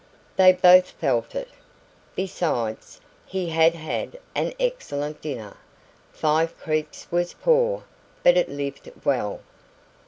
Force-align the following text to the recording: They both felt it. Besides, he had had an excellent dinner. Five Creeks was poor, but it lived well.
They 0.35 0.51
both 0.51 0.89
felt 0.89 1.35
it. 1.35 1.49
Besides, 2.15 2.99
he 3.27 3.49
had 3.49 3.75
had 3.75 4.19
an 4.33 4.51
excellent 4.59 5.21
dinner. 5.21 5.55
Five 6.11 6.57
Creeks 6.57 7.05
was 7.11 7.33
poor, 7.35 7.83
but 8.23 8.35
it 8.35 8.49
lived 8.49 8.91
well. 9.05 9.41